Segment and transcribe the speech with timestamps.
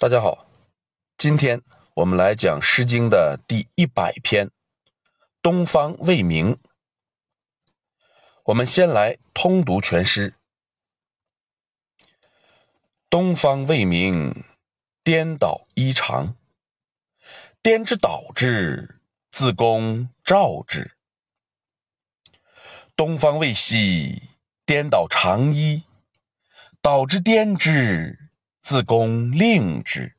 [0.00, 0.46] 大家好，
[1.18, 1.60] 今天
[1.92, 4.46] 我们来讲《诗经》的第一百篇
[5.42, 6.54] 《东方未明》。
[8.44, 10.32] 我们先来通读全诗
[13.10, 14.42] ：“东方未明，
[15.04, 16.32] 颠倒衣裳。
[17.60, 20.96] 颠之倒之，自公召之。
[22.96, 24.30] 东方未息，
[24.64, 25.82] 颠倒长衣。
[26.80, 28.16] 倒之颠之。”
[28.62, 30.14] 自宫令之，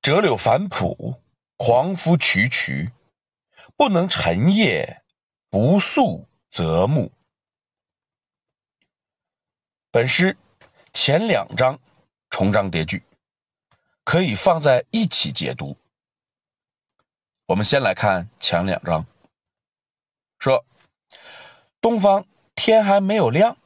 [0.00, 1.20] 折柳反璞，
[1.56, 2.92] 狂夫曲曲，
[3.76, 5.02] 不能晨夜，
[5.50, 7.12] 不宿则暮。
[9.90, 10.36] 本诗
[10.92, 11.78] 前两章
[12.30, 13.02] 重章叠句，
[14.04, 15.76] 可以放在一起解读。
[17.46, 19.04] 我们先来看前两章，
[20.38, 20.64] 说
[21.80, 23.58] 东方天还没有亮，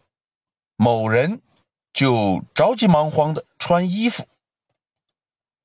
[0.76, 1.42] 某人。
[1.94, 4.26] 就着急忙慌的穿衣服，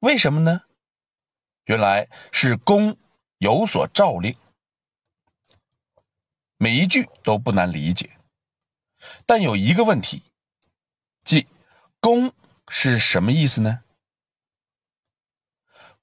[0.02, 0.62] 为什么呢？
[1.66, 2.96] 原来是公
[3.40, 4.38] 有所诏令。
[6.58, 8.20] 每一句都不难理解，
[9.26, 10.22] 但有一个问题，
[11.24, 11.48] 即
[12.00, 12.32] 公
[12.68, 13.84] 是什么意思呢？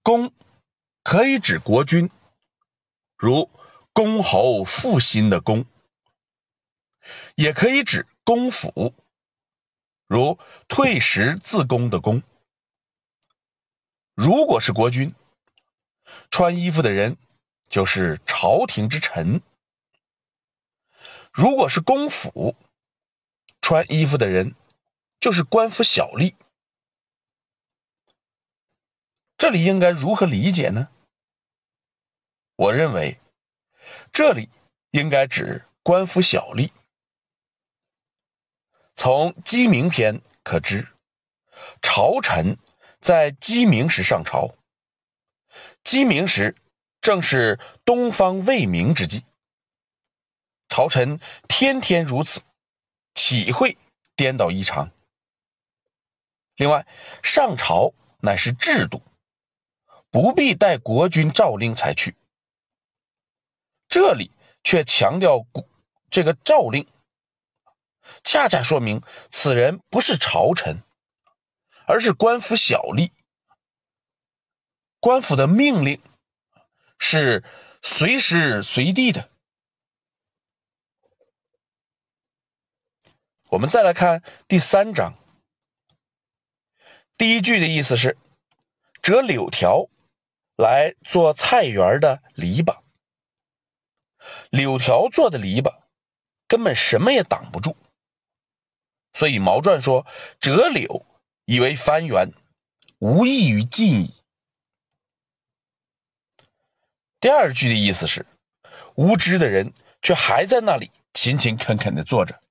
[0.02, 0.32] 公
[1.04, 2.10] 可以指国君，
[3.16, 3.48] 如
[3.92, 5.64] 公侯复兴的公，
[7.36, 8.92] 也可以指公府。
[10.06, 12.22] 如退食自宫的宫，
[14.14, 15.12] 如果是国君，
[16.30, 17.16] 穿衣服的人
[17.68, 19.40] 就是朝廷之臣；
[21.32, 22.54] 如果是公府，
[23.60, 24.54] 穿衣服的人
[25.18, 26.34] 就是官府小吏。
[29.36, 30.88] 这里应该如何理解呢？
[32.54, 33.20] 我认为，
[34.12, 34.48] 这里
[34.92, 36.70] 应该指官府小吏。
[38.98, 40.88] 从《鸡鸣篇》可知，
[41.82, 42.56] 朝臣
[42.98, 44.56] 在鸡鸣时上朝。
[45.84, 46.56] 鸡鸣时
[47.02, 49.22] 正是东方未明之际，
[50.70, 52.40] 朝臣天天如此，
[53.14, 53.76] 岂会
[54.16, 54.90] 颠倒异常？
[56.56, 56.86] 另外，
[57.22, 59.02] 上朝乃是制度，
[60.10, 62.16] 不必待国君诏令才去。
[63.88, 64.30] 这里
[64.64, 65.46] 却强调
[66.10, 66.88] 这个诏令。
[68.22, 70.82] 恰恰说明此人不是朝臣，
[71.86, 73.10] 而是官府小吏。
[74.98, 76.02] 官府的命令
[76.98, 77.44] 是
[77.82, 79.30] 随时随地的。
[83.50, 85.14] 我们再来看第三章，
[87.16, 88.18] 第一句的意思是：
[89.00, 89.88] 折柳条
[90.56, 92.82] 来做菜园的篱笆。
[94.50, 95.84] 柳条做的篱笆
[96.48, 97.76] 根本什么也挡不住。
[99.16, 100.06] 所以毛传说
[100.38, 101.06] ：“折柳
[101.46, 102.34] 以为翻园，
[102.98, 104.14] 无异于禁矣。”
[107.18, 108.26] 第二句的意思是，
[108.94, 109.72] 无知的人
[110.02, 112.42] 却还在那里勤勤恳恳的做着。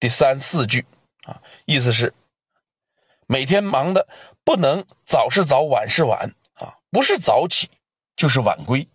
[0.00, 0.84] 第三四句
[1.22, 2.12] 啊，意思是
[3.28, 4.08] 每天忙的
[4.42, 7.70] 不能早是早晚是晚啊，不是早起
[8.16, 8.88] 就是晚归，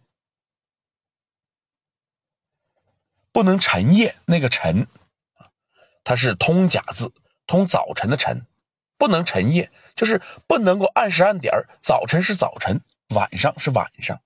[3.31, 4.85] 不能晨夜那个晨。
[6.03, 7.12] 它是通假字，
[7.45, 8.45] 通早晨的晨，
[8.97, 14.22] 不能晨夜，就是不能够按时按点早晨是早晨，晚上是晚上。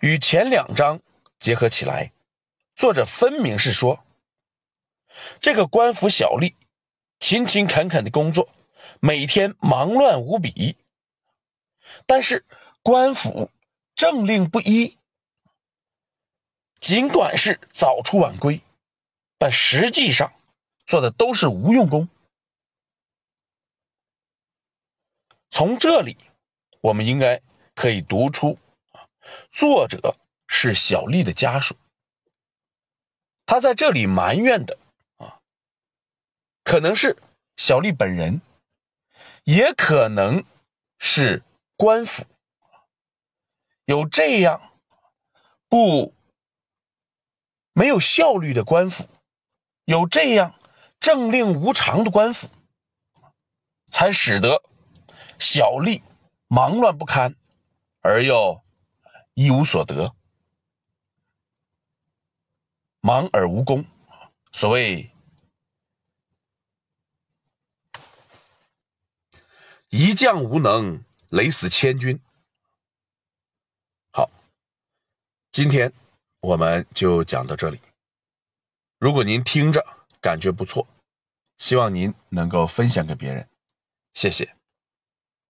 [0.00, 1.00] 与前两章
[1.38, 2.12] 结合起来，
[2.74, 4.04] 作者分明是说，
[5.40, 6.54] 这个官府小吏
[7.18, 8.48] 勤勤恳恳的工作，
[9.00, 10.76] 每天忙乱无比，
[12.06, 12.44] 但是
[12.82, 13.50] 官府
[13.94, 14.96] 政令不一，
[16.80, 18.60] 尽管是早出晚归。
[19.40, 20.34] 但实际上
[20.84, 22.06] 做的都是无用功。
[25.48, 26.14] 从这里，
[26.82, 27.40] 我们应该
[27.74, 28.58] 可以读出
[28.92, 29.08] 啊，
[29.50, 30.14] 作者
[30.46, 31.74] 是小丽的家属。
[33.46, 34.78] 他在这里埋怨的
[35.16, 35.40] 啊，
[36.62, 37.16] 可能是
[37.56, 38.42] 小丽本人，
[39.44, 40.44] 也可能
[40.98, 41.42] 是
[41.78, 42.26] 官府
[43.86, 44.78] 有这样
[45.66, 46.14] 不
[47.72, 49.08] 没有效率的官府。
[49.90, 50.54] 有这样
[51.00, 52.48] 政令无常的官府，
[53.88, 54.62] 才使得
[55.36, 56.00] 小吏
[56.46, 57.34] 忙乱不堪，
[58.00, 58.62] 而又
[59.34, 60.14] 一无所得，
[63.00, 63.84] 忙而无功。
[64.52, 65.10] 所谓
[69.88, 72.20] 一将无能，累死千军。
[74.12, 74.30] 好，
[75.50, 75.92] 今天
[76.38, 77.80] 我们就讲到这里。
[79.00, 79.82] 如果您听着
[80.20, 80.86] 感觉不错，
[81.56, 83.48] 希望您能够分享给别人，
[84.12, 84.59] 谢谢。